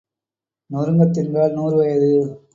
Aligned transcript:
நொறுங்கத் 0.69 1.13
தின்றால் 1.13 1.53
நூறு 1.53 1.77
வயது. 1.77 2.11